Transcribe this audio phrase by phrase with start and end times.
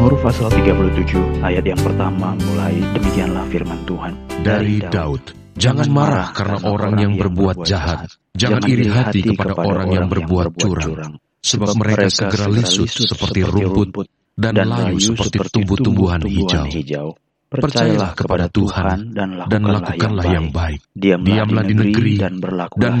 [0.00, 4.16] Mazmur pasal 37 ayat yang pertama mulai demikianlah firman Tuhan.
[4.40, 10.08] Dari Daud, jangan marah karena orang yang berbuat jahat, jangan iri hati kepada orang yang
[10.08, 14.08] berbuat curang, sebab mereka segera lisut seperti rumput
[14.40, 17.12] dan layu seperti tumbuh-tumbuhan hijau.
[17.52, 20.80] Percayalah kepada Tuhan dan lakukanlah yang baik.
[20.96, 22.40] Diamlah di negeri dan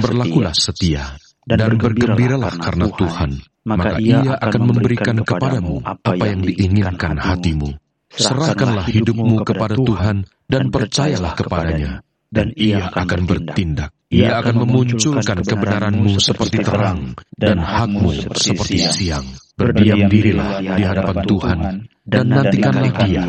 [0.04, 1.16] berlakulah setia.
[1.50, 3.30] Dan bergembiralah karena Tuhan,
[3.66, 7.74] maka ia akan memberikan kepadamu apa yang diinginkan hatimu.
[8.10, 13.90] Serahkanlah hidupmu kepada Tuhan dan percayalah kepadanya, dan ia akan bertindak.
[14.10, 19.26] Ia akan memunculkan kebenaranmu seperti terang dan hakmu seperti siang.
[19.54, 21.58] Berdiam dirilah di hadapan Tuhan
[22.02, 23.24] dan nantikanlah dia.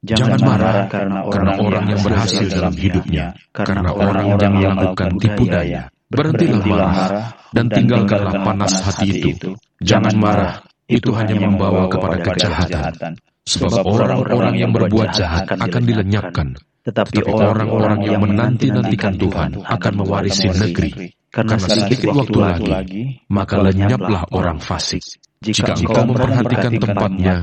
[0.00, 5.90] Jangan marah karena orang yang berhasil dalam hidupnya, karena orang yang melakukan tipu daya.
[6.10, 9.54] Berhentilah marah dan tinggalkanlah panas hati itu.
[9.78, 10.58] Jangan marah,
[10.90, 13.14] itu hanya membawa kepada kejahatan.
[13.46, 21.14] Sebab orang-orang yang berbuat jahat akan dilenyapkan, tetapi orang-orang yang menanti-nantikan Tuhan akan mewarisi negeri.
[21.30, 22.70] Karena sedikit waktu lagi,
[23.30, 25.06] maka lenyaplah orang fasik.
[25.38, 27.36] Jika engkau memperhatikan tempatnya,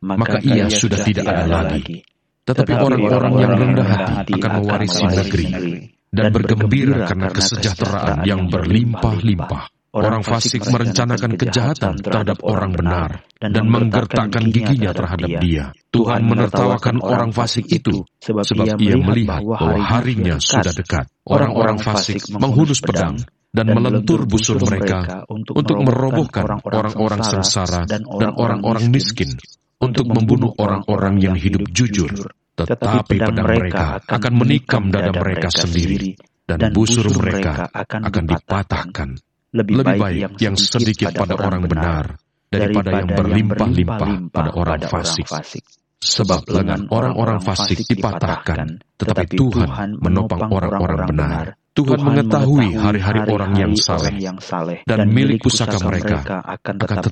[0.00, 2.00] maka ia sudah tidak ada lagi.
[2.48, 5.46] Tetapi orang-orang yang rendah hati akan mewarisi negeri
[6.14, 9.74] dan bergembira karena kesejahteraan yang berlimpah-limpah.
[9.94, 15.70] Orang fasik merencanakan kejahatan terhadap orang benar dan menggertakkan giginya terhadap dia.
[15.94, 21.06] Tuhan menertawakan orang fasik itu sebab ia melihat bahwa harinya sudah dekat.
[21.22, 23.22] Orang-orang fasik menghunus pedang
[23.54, 29.30] dan melentur busur mereka untuk merobohkan orang-orang sengsara dan orang-orang miskin,
[29.78, 32.10] untuk membunuh orang-orang yang hidup jujur.
[32.54, 36.14] Tetapi pedang mereka akan menikam dada mereka sendiri,
[36.46, 39.08] dan busur mereka akan dipatahkan.
[39.54, 42.18] Lebih baik yang sedikit pada orang benar
[42.50, 45.26] daripada yang berlimpah-limpah pada orang fasik.
[46.04, 51.44] Sebab lengan orang-orang fasik dipatahkan, tetapi Tuhan menopang orang-orang benar.
[51.74, 54.14] Tuhan mengetahui hari-hari orang yang saleh,
[54.86, 57.10] dan milik pusaka mereka akan tetap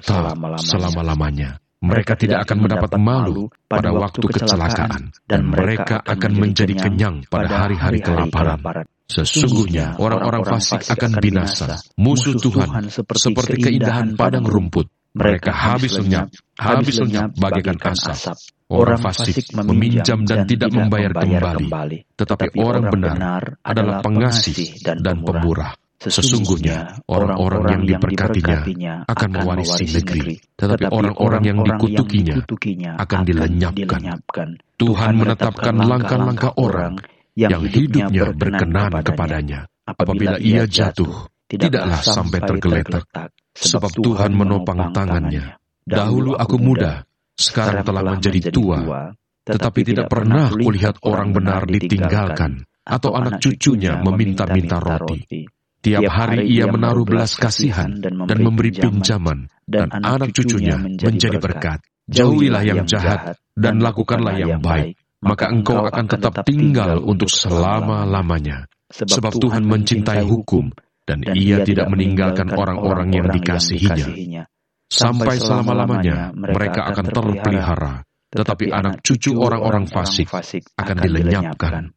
[0.63, 1.59] selama-lamanya.
[1.83, 7.99] Mereka tidak akan mendapat malu pada waktu kecelakaan, dan mereka akan menjadi kenyang pada hari-hari
[7.99, 8.87] kelaparan.
[9.11, 11.83] Sesungguhnya orang-orang fasik akan binasa.
[11.99, 14.87] Musuh Tuhan seperti keindahan padang rumput.
[15.13, 18.33] Mereka habis lenyap, habis lenyap bagaikan asap.
[18.73, 22.09] Orang fasik meminjam dan tidak membayar kembali.
[22.17, 25.77] Tetapi orang benar adalah pengasih dan pemurah.
[26.03, 34.59] Sesungguhnya orang-orang yang diberkatinya akan mewarisi negeri, tetapi orang-orang yang dikutukinya akan dilenyapkan.
[34.83, 36.99] Tuhan menetapkan langkah-langkah orang
[37.39, 39.71] yang hidupnya berkenan kepadanya.
[39.87, 43.07] Apabila ia jatuh, tidaklah sampai tergeletak,
[43.55, 45.59] sebab Tuhan menopang tangannya.
[45.83, 49.11] Dahulu aku muda, sekarang telah menjadi tua,
[49.43, 55.47] tetapi tidak pernah kulihat orang benar ditinggalkan, atau anak cucunya meminta-minta roti.
[55.83, 61.83] Tiap hari ia menaruh belas kasihan dan memberi pinjaman, dan anak cucunya menjadi berkat.
[62.07, 68.71] Jauhilah yang jahat dan lakukanlah yang baik, maka engkau akan tetap tinggal untuk selama-lamanya.
[68.95, 70.71] Sebab Tuhan mencintai hukum,
[71.03, 74.47] dan ia tidak meninggalkan orang-orang yang dikasihinya.
[74.87, 80.31] Sampai selama-lamanya mereka akan terpelihara, tetapi anak cucu orang-orang fasik
[80.79, 81.91] akan dilenyapkan.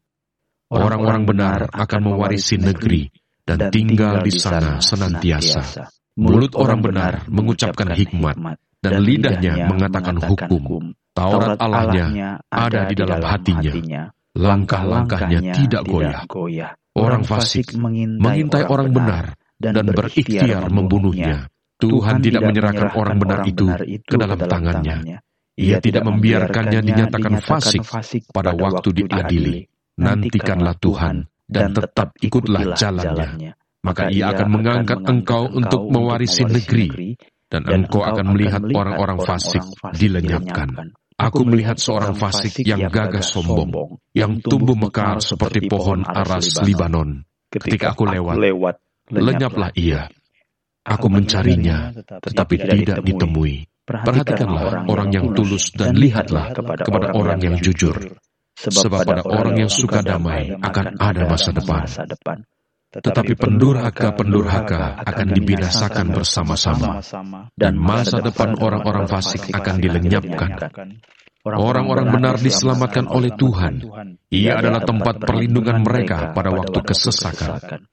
[0.74, 3.12] Orang-orang benar akan mewarisi negeri,
[3.46, 5.94] dan tinggal di sana senantiasa.
[6.18, 8.36] Mulut orang benar mengucapkan hikmat,
[8.82, 10.92] dan lidahnya mengatakan hukum.
[11.16, 14.12] Taurat Allahnya ada di dalam hatinya.
[14.36, 16.76] Langkah-langkahnya tidak goyah.
[16.96, 21.48] Orang fasik mengintai orang benar dan berikhtiar membunuhnya.
[21.76, 23.68] Tuhan tidak menyerahkan orang benar itu
[24.04, 25.20] ke dalam tangannya.
[25.56, 27.84] Ia tidak membiarkannya dinyatakan fasik
[28.32, 29.68] pada waktu diadili.
[29.96, 33.54] Nantikanlah Tuhan dan tetap ikutlah jalannya.
[33.86, 37.14] Maka ia akan mengangkat engkau untuk mewarisi negeri,
[37.46, 39.62] dan engkau akan melihat orang-orang fasik
[39.94, 40.98] dilenyapkan.
[41.16, 47.24] Aku melihat seorang fasik yang gagah sombong, yang tumbuh mekar seperti pohon aras Libanon.
[47.48, 48.82] Ketika aku lewat,
[49.14, 50.10] lenyaplah ia.
[50.86, 53.70] Aku mencarinya, tetapi tidak ditemui.
[53.86, 58.18] Perhatikanlah orang yang tulus dan lihatlah kepada orang yang jujur
[58.56, 61.84] Sebab pada orang yang suka damai akan ada masa depan.
[62.96, 67.04] Tetapi pendurhaka-pendurhaka akan dibinasakan bersama-sama,
[67.60, 70.72] dan masa depan orang-orang fasik akan dilenyapkan.
[71.46, 73.84] Orang-orang benar diselamatkan oleh Tuhan.
[74.32, 77.84] Ia adalah tempat perlindungan mereka pada waktu kesesakan.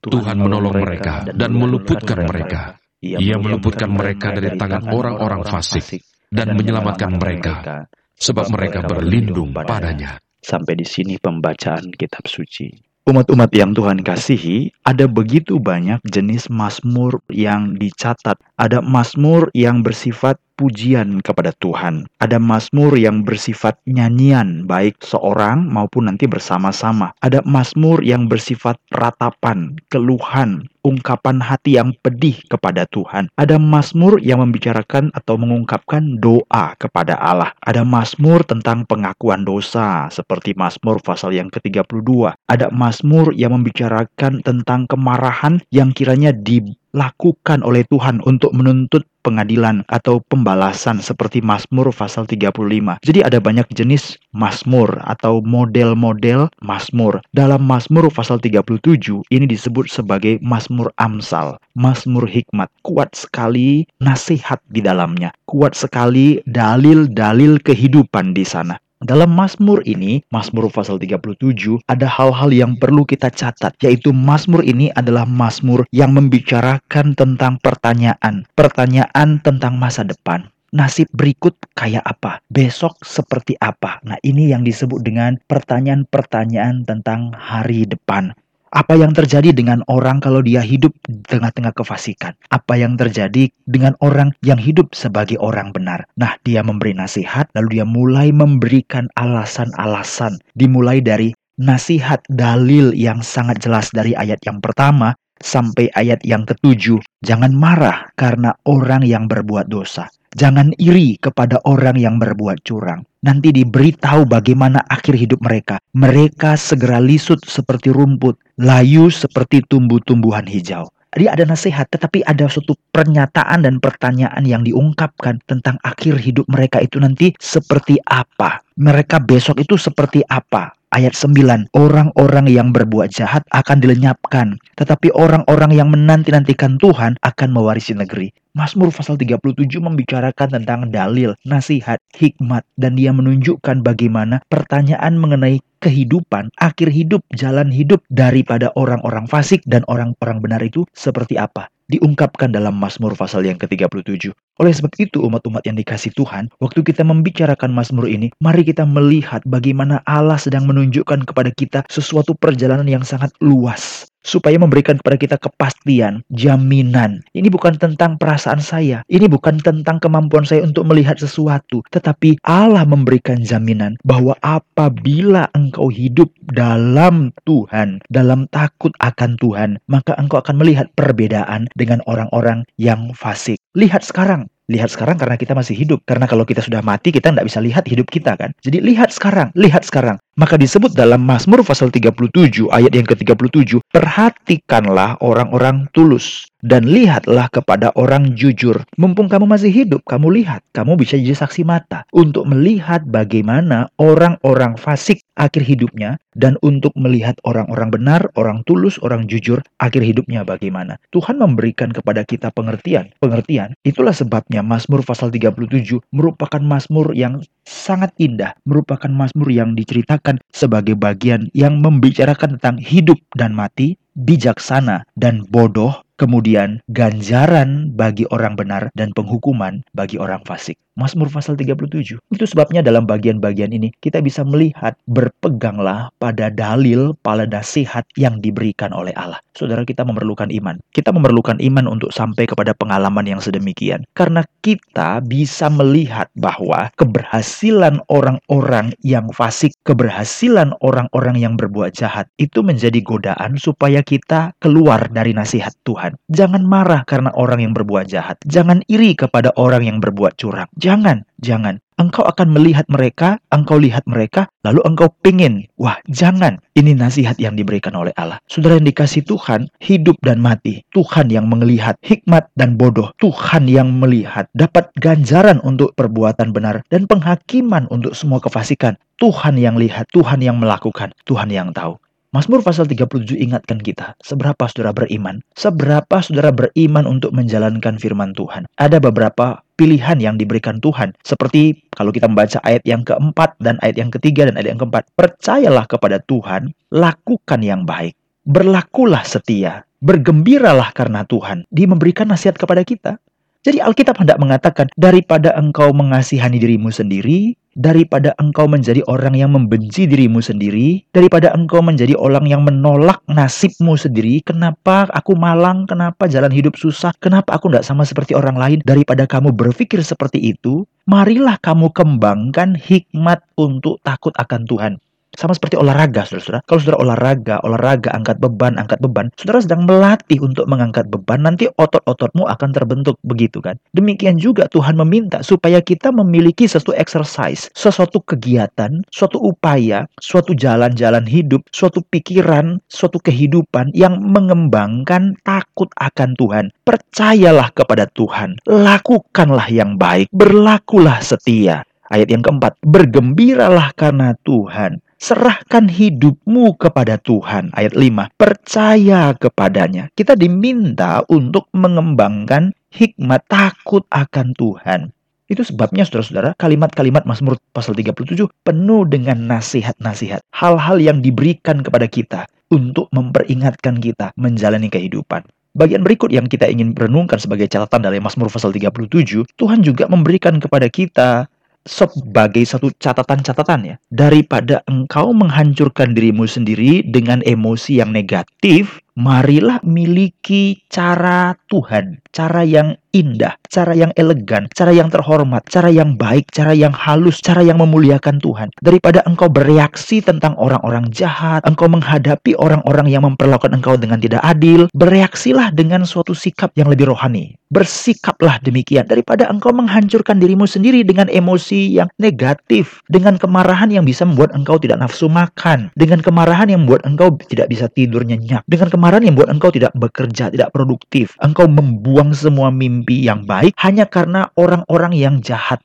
[0.00, 2.80] Tuhan menolong mereka dan meluputkan mereka.
[3.04, 6.02] Ia meluputkan mereka dari tangan orang-orang fasik
[6.32, 7.86] dan menyelamatkan mereka,
[8.18, 10.18] sebab mereka berlindung padanya.
[10.38, 12.70] Sampai di sini pembacaan kitab suci.
[13.08, 18.36] Umat-umat yang Tuhan kasihi, ada begitu banyak jenis mazmur yang dicatat.
[18.60, 22.10] Ada mazmur yang bersifat pujian kepada Tuhan.
[22.18, 27.14] Ada mazmur yang bersifat nyanyian, baik seorang maupun nanti bersama-sama.
[27.22, 33.30] Ada mazmur yang bersifat ratapan, keluhan, ungkapan hati yang pedih kepada Tuhan.
[33.38, 37.54] Ada mazmur yang membicarakan atau mengungkapkan doa kepada Allah.
[37.62, 42.34] Ada mazmur tentang pengakuan dosa seperti mazmur pasal yang ke-32.
[42.50, 46.64] Ada mazmur yang membicarakan tentang kemarahan yang kiranya di
[46.96, 53.04] lakukan oleh Tuhan untuk menuntut pengadilan atau pembalasan seperti Mazmur pasal 35.
[53.04, 57.20] Jadi ada banyak jenis Mazmur atau model-model Mazmur.
[57.36, 62.72] Dalam Mazmur pasal 37 ini disebut sebagai Mazmur Amsal, Mazmur hikmat.
[62.80, 65.34] Kuat sekali nasihat di dalamnya.
[65.44, 68.80] Kuat sekali dalil-dalil kehidupan di sana.
[68.98, 74.90] Dalam Mazmur ini, Mazmur pasal 37, ada hal-hal yang perlu kita catat, yaitu Mazmur ini
[74.90, 80.50] adalah Mazmur yang membicarakan tentang pertanyaan, pertanyaan tentang masa depan.
[80.74, 82.42] Nasib berikut kayak apa?
[82.50, 84.02] Besok seperti apa?
[84.02, 88.34] Nah, ini yang disebut dengan pertanyaan-pertanyaan tentang hari depan.
[88.68, 92.36] Apa yang terjadi dengan orang kalau dia hidup di tengah-tengah kefasikan?
[92.52, 96.04] Apa yang terjadi dengan orang yang hidup sebagai orang benar?
[96.20, 100.36] Nah, dia memberi nasihat, lalu dia mulai memberikan alasan-alasan.
[100.52, 107.00] Dimulai dari nasihat dalil yang sangat jelas dari ayat yang pertama sampai ayat yang ketujuh.
[107.24, 110.12] Jangan marah karena orang yang berbuat dosa.
[110.36, 113.08] Jangan iri kepada orang yang berbuat curang.
[113.24, 115.80] Nanti diberitahu bagaimana akhir hidup mereka.
[115.96, 120.92] Mereka segera lisut seperti rumput, layu seperti tumbuh-tumbuhan hijau.
[121.16, 126.84] Dia ada nasihat, tetapi ada suatu pernyataan dan pertanyaan yang diungkapkan tentang akhir hidup mereka
[126.84, 128.60] itu nanti seperti apa.
[128.76, 130.76] Mereka besok itu seperti apa.
[130.88, 137.92] Ayat 9, orang-orang yang berbuat jahat akan dilenyapkan, tetapi orang-orang yang menanti-nantikan Tuhan akan mewarisi
[137.92, 138.32] negeri.
[138.58, 146.50] Mazmur pasal 37 membicarakan tentang dalil, nasihat, hikmat, dan dia menunjukkan bagaimana pertanyaan mengenai kehidupan,
[146.58, 152.76] akhir hidup, jalan hidup daripada orang-orang fasik dan orang-orang benar itu seperti apa diungkapkan dalam
[152.76, 154.32] Mazmur pasal yang ke-37.
[154.58, 159.40] Oleh sebab itu umat-umat yang dikasih Tuhan, waktu kita membicarakan Mazmur ini, mari kita melihat
[159.48, 165.36] bagaimana Allah sedang menunjukkan kepada kita sesuatu perjalanan yang sangat luas supaya memberikan kepada kita
[165.40, 167.24] kepastian, jaminan.
[167.32, 172.84] Ini bukan tentang perasaan saya, ini bukan tentang kemampuan saya untuk melihat sesuatu, tetapi Allah
[172.84, 180.60] memberikan jaminan bahwa apabila engkau hidup dalam Tuhan, dalam takut akan Tuhan, maka engkau akan
[180.60, 183.62] melihat perbedaan dengan orang-orang yang fasik.
[183.78, 186.02] Lihat sekarang, lihat sekarang karena kita masih hidup.
[186.04, 188.50] Karena kalau kita sudah mati, kita tidak bisa lihat hidup kita kan.
[188.60, 190.18] Jadi lihat sekarang, lihat sekarang.
[190.38, 197.90] Maka disebut dalam Mazmur pasal 37 ayat yang ke-37, perhatikanlah orang-orang tulus dan lihatlah kepada
[197.94, 198.82] orang jujur.
[198.98, 204.78] Mumpung kamu masih hidup, kamu lihat, kamu bisa jadi saksi mata untuk melihat bagaimana orang-orang
[204.78, 210.98] fasik akhir hidupnya dan untuk melihat orang-orang benar, orang tulus, orang jujur akhir hidupnya bagaimana.
[211.14, 213.10] Tuhan memberikan kepada kita pengertian.
[213.18, 220.27] Pengertian itulah sebabnya Mazmur pasal 37 merupakan mazmur yang sangat indah, merupakan mazmur yang diceritakan
[220.52, 228.58] sebagai bagian yang membicarakan tentang hidup dan mati, bijaksana dan bodoh, kemudian ganjaran bagi orang
[228.58, 230.76] benar dan penghukuman bagi orang fasik.
[230.98, 232.18] Mazmur pasal 37.
[232.18, 238.90] Itu sebabnya dalam bagian-bagian ini kita bisa melihat berpeganglah pada dalil, pada nasihat yang diberikan
[238.90, 239.38] oleh Allah.
[239.54, 240.82] Saudara kita memerlukan iman.
[240.90, 244.02] Kita memerlukan iman untuk sampai kepada pengalaman yang sedemikian.
[244.18, 252.66] Karena kita bisa melihat bahwa keberhasilan orang-orang yang fasik, keberhasilan orang-orang yang berbuat jahat itu
[252.66, 256.07] menjadi godaan supaya kita keluar dari nasihat Tuhan.
[256.30, 258.38] Jangan marah karena orang yang berbuat jahat.
[258.46, 261.82] Jangan iri kepada orang yang berbuat curang Jangan, jangan.
[261.98, 265.66] Engkau akan melihat mereka, engkau lihat mereka, lalu engkau pingin.
[265.82, 266.62] Wah, jangan.
[266.78, 268.38] Ini nasihat yang diberikan oleh Allah.
[268.46, 270.86] Saudara yang dikasih Tuhan, hidup dan mati.
[270.94, 273.10] Tuhan yang melihat hikmat dan bodoh.
[273.18, 278.94] Tuhan yang melihat dapat ganjaran untuk perbuatan benar dan penghakiman untuk semua kefasikan.
[279.18, 281.98] Tuhan yang lihat, Tuhan yang melakukan, Tuhan yang tahu.
[282.28, 288.68] Mazmur pasal 37 ingatkan kita, seberapa saudara beriman, seberapa saudara beriman untuk menjalankan firman Tuhan.
[288.76, 291.16] Ada beberapa pilihan yang diberikan Tuhan.
[291.24, 295.08] Seperti kalau kita membaca ayat yang keempat dan ayat yang ketiga dan ayat yang keempat.
[295.16, 298.12] Percayalah kepada Tuhan, lakukan yang baik.
[298.44, 301.64] Berlakulah setia, bergembiralah karena Tuhan.
[301.72, 303.16] Dia memberikan nasihat kepada kita.
[303.64, 310.08] Jadi Alkitab hendak mengatakan daripada engkau mengasihani dirimu sendiri, daripada engkau menjadi orang yang membenci
[310.08, 316.52] dirimu sendiri, daripada engkau menjadi orang yang menolak nasibmu sendiri, kenapa aku malang, kenapa jalan
[316.54, 321.58] hidup susah, kenapa aku tidak sama seperti orang lain, daripada kamu berpikir seperti itu, marilah
[321.60, 324.94] kamu kembangkan hikmat untuk takut akan Tuhan.
[325.36, 326.64] Sama seperti olahraga, saudara-saudara.
[326.64, 331.68] Kalau saudara olahraga, olahraga, angkat beban, angkat beban, saudara sedang melatih untuk mengangkat beban, nanti
[331.76, 333.76] otot-ototmu akan terbentuk, begitu kan?
[333.92, 341.28] Demikian juga Tuhan meminta supaya kita memiliki sesuatu exercise, sesuatu kegiatan, suatu upaya, suatu jalan-jalan
[341.28, 346.72] hidup, suatu pikiran, suatu kehidupan yang mengembangkan takut akan Tuhan.
[346.82, 351.84] Percayalah kepada Tuhan, lakukanlah yang baik, berlakulah setia.
[352.08, 357.74] Ayat yang keempat, bergembiralah karena Tuhan Serahkan hidupmu kepada Tuhan.
[357.74, 358.30] Ayat 5.
[358.38, 360.14] Percaya kepadanya.
[360.14, 365.10] Kita diminta untuk mengembangkan hikmat takut akan Tuhan.
[365.50, 370.38] Itu sebabnya saudara-saudara kalimat-kalimat Mazmur pasal 37 penuh dengan nasihat-nasihat.
[370.54, 375.42] Hal-hal yang diberikan kepada kita untuk memperingatkan kita menjalani kehidupan.
[375.74, 380.62] Bagian berikut yang kita ingin renungkan sebagai catatan dari Mazmur pasal 37, Tuhan juga memberikan
[380.62, 381.50] kepada kita
[381.88, 383.96] sebagai satu catatan-catatan ya.
[384.12, 392.94] Daripada engkau menghancurkan dirimu sendiri dengan emosi yang negatif, marilah miliki cara Tuhan, cara yang
[393.10, 397.82] indah, cara yang elegan, cara yang terhormat, cara yang baik, cara yang halus, cara yang
[397.82, 398.70] memuliakan Tuhan.
[398.78, 404.86] Daripada engkau bereaksi tentang orang-orang jahat, engkau menghadapi orang-orang yang memperlakukan engkau dengan tidak adil,
[404.94, 407.58] bereaksilah dengan suatu sikap yang lebih rohani.
[407.68, 414.24] Bersikaplah demikian daripada engkau menghancurkan dirimu sendiri dengan emosi yang negatif, dengan kemarahan yang bisa
[414.24, 418.88] membuat engkau tidak nafsu makan, dengan kemarahan yang membuat engkau tidak bisa tidur nyenyak, dengan
[418.88, 421.32] kemarahan yang membuat engkau tidak bekerja, tidak produktif.
[421.40, 425.80] Engkau membuang semua mimpi yang baik hanya karena orang-orang yang jahat.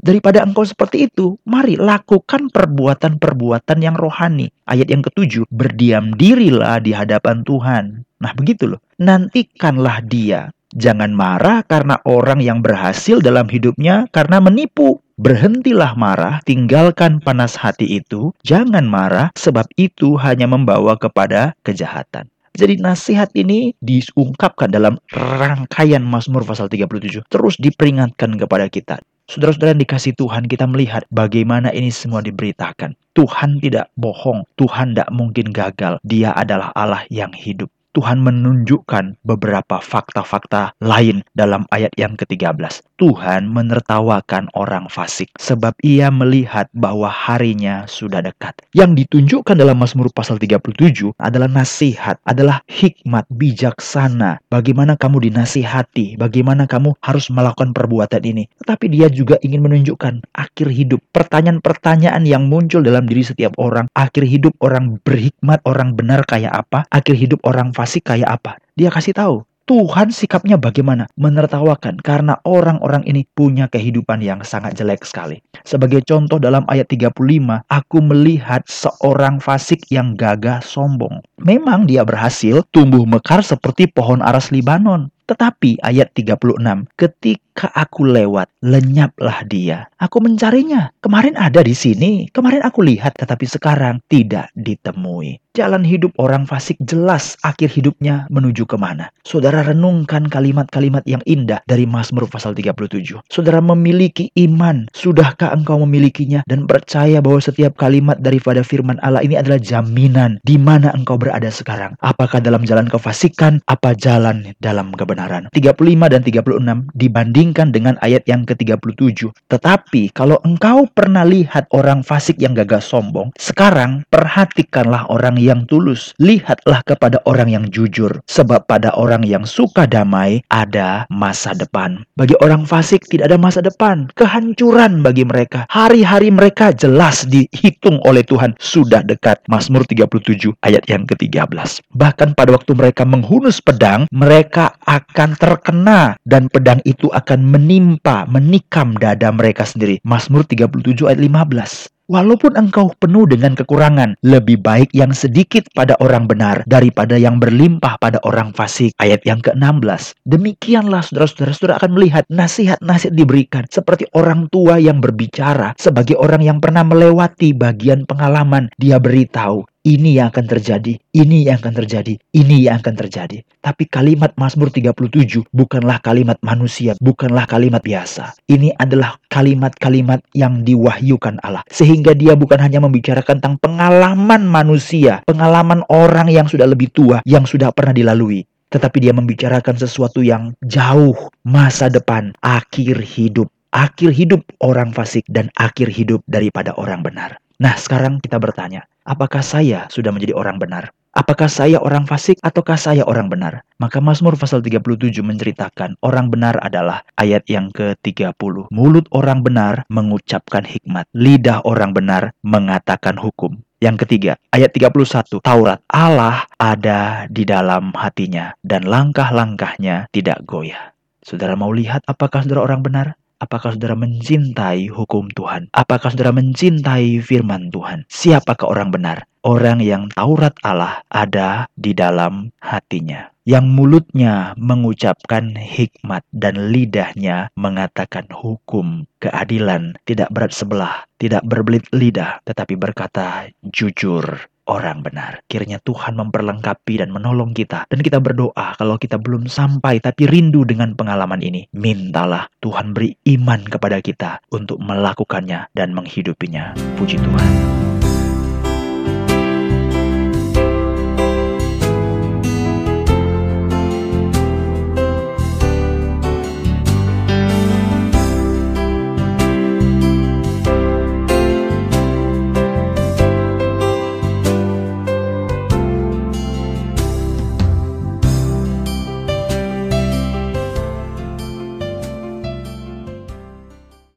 [0.00, 4.48] Daripada engkau seperti itu, mari lakukan perbuatan-perbuatan yang rohani.
[4.64, 7.84] Ayat yang ketujuh, berdiam dirilah di hadapan Tuhan.
[8.18, 10.48] Nah begitu loh, nantikanlah dia.
[10.72, 15.04] Jangan marah karena orang yang berhasil dalam hidupnya karena menipu.
[15.20, 18.32] Berhentilah marah, tinggalkan panas hati itu.
[18.42, 22.31] Jangan marah, sebab itu hanya membawa kepada kejahatan.
[22.52, 27.24] Jadi nasihat ini diungkapkan dalam rangkaian Mazmur pasal 37.
[27.32, 29.00] Terus diperingatkan kepada kita.
[29.24, 32.92] Saudara-saudara yang dikasih Tuhan, kita melihat bagaimana ini semua diberitakan.
[33.16, 35.96] Tuhan tidak bohong, Tuhan tidak mungkin gagal.
[36.04, 37.72] Dia adalah Allah yang hidup.
[37.92, 42.80] Tuhan menunjukkan beberapa fakta-fakta lain dalam ayat yang ke-13.
[42.96, 48.56] Tuhan menertawakan orang fasik sebab ia melihat bahwa harinya sudah dekat.
[48.72, 54.40] Yang ditunjukkan dalam Mazmur pasal 37 adalah nasihat, adalah hikmat bijaksana.
[54.48, 58.48] Bagaimana kamu dinasihati, bagaimana kamu harus melakukan perbuatan ini.
[58.64, 61.04] Tetapi dia juga ingin menunjukkan akhir hidup.
[61.12, 63.92] Pertanyaan-pertanyaan yang muncul dalam diri setiap orang.
[63.92, 66.88] Akhir hidup orang berhikmat, orang benar kayak apa?
[66.88, 68.62] Akhir hidup orang fasik fasik kayak apa.
[68.78, 69.42] Dia kasih tahu.
[69.62, 71.06] Tuhan sikapnya bagaimana?
[71.14, 75.38] Menertawakan karena orang-orang ini punya kehidupan yang sangat jelek sekali.
[75.62, 81.22] Sebagai contoh dalam ayat 35, aku melihat seorang fasik yang gagah sombong.
[81.38, 85.10] Memang dia berhasil tumbuh mekar seperti pohon aras Libanon.
[85.30, 89.86] Tetapi ayat 36, ketika aku lewat, lenyaplah dia.
[90.02, 90.90] Aku mencarinya.
[90.98, 95.38] Kemarin ada di sini, kemarin aku lihat, tetapi sekarang tidak ditemui.
[95.52, 99.12] Jalan hidup orang fasik jelas akhir hidupnya menuju ke mana.
[99.20, 103.20] Saudara renungkan kalimat-kalimat yang indah dari Mazmur pasal 37.
[103.28, 104.88] Saudara memiliki iman.
[104.96, 110.56] Sudahkah engkau memilikinya dan percaya bahwa setiap kalimat daripada firman Allah ini adalah jaminan di
[110.56, 112.00] mana engkau berada sekarang.
[112.00, 115.52] Apakah dalam jalan kefasikan, apa jalan dalam kebenaran.
[115.52, 115.76] 35
[116.08, 119.28] dan 36 dibandingkan dengan ayat yang ke-37.
[119.52, 126.14] Tetapi kalau engkau pernah lihat orang fasik yang gagah sombong, sekarang perhatikanlah orang yang tulus.
[126.22, 128.22] Lihatlah kepada orang yang jujur.
[128.30, 132.06] Sebab pada orang yang suka damai ada masa depan.
[132.14, 134.06] Bagi orang fasik tidak ada masa depan.
[134.14, 135.66] Kehancuran bagi mereka.
[135.72, 138.54] Hari-hari mereka jelas dihitung oleh Tuhan.
[138.62, 139.42] Sudah dekat.
[139.50, 141.82] Mazmur 37 ayat yang ke-13.
[141.92, 148.94] Bahkan pada waktu mereka menghunus pedang, mereka akan terkena dan pedang itu akan menimpa, menikam
[148.96, 149.98] dada mereka sendiri.
[150.06, 151.92] Mazmur 37 ayat 15.
[152.10, 157.94] Walaupun engkau penuh dengan kekurangan, lebih baik yang sedikit pada orang benar daripada yang berlimpah
[158.02, 158.90] pada orang fasik.
[158.98, 160.18] Ayat yang ke-16.
[160.26, 166.58] Demikianlah saudara-saudara saudara akan melihat nasihat-nasihat diberikan seperti orang tua yang berbicara sebagai orang yang
[166.58, 168.66] pernah melewati bagian pengalaman.
[168.82, 173.42] Dia beritahu, ini yang akan terjadi, ini yang akan terjadi, ini yang akan terjadi.
[173.58, 178.38] Tapi kalimat Mazmur 37 bukanlah kalimat manusia, bukanlah kalimat biasa.
[178.46, 181.66] Ini adalah kalimat-kalimat yang diwahyukan Allah.
[181.66, 187.42] Sehingga dia bukan hanya membicarakan tentang pengalaman manusia, pengalaman orang yang sudah lebih tua, yang
[187.42, 188.46] sudah pernah dilalui.
[188.70, 193.50] Tetapi dia membicarakan sesuatu yang jauh, masa depan, akhir hidup.
[193.72, 197.41] Akhir hidup orang fasik dan akhir hidup daripada orang benar.
[197.62, 200.90] Nah sekarang kita bertanya, apakah saya sudah menjadi orang benar?
[201.14, 203.62] Apakah saya orang fasik ataukah saya orang benar?
[203.78, 208.66] Maka Mazmur pasal 37 menceritakan orang benar adalah ayat yang ke-30.
[208.74, 211.06] Mulut orang benar mengucapkan hikmat.
[211.14, 213.62] Lidah orang benar mengatakan hukum.
[213.78, 220.90] Yang ketiga, ayat 31, Taurat Allah ada di dalam hatinya dan langkah-langkahnya tidak goyah.
[221.22, 223.06] Saudara mau lihat apakah saudara orang benar?
[223.42, 225.66] Apakah saudara mencintai hukum Tuhan?
[225.74, 228.06] Apakah saudara mencintai firman Tuhan?
[228.06, 229.26] Siapakah orang benar?
[229.42, 233.34] Orang yang Taurat Allah ada di dalam hatinya.
[233.42, 242.38] Yang mulutnya mengucapkan hikmat dan lidahnya mengatakan hukum, keadilan, tidak berat sebelah, tidak berbelit lidah,
[242.46, 245.42] tetapi berkata jujur orang benar.
[245.50, 247.86] Kiranya Tuhan memperlengkapi dan menolong kita.
[247.90, 251.66] Dan kita berdoa kalau kita belum sampai tapi rindu dengan pengalaman ini.
[251.74, 256.76] Mintalah Tuhan beri iman kepada kita untuk melakukannya dan menghidupinya.
[256.94, 257.81] Puji Tuhan.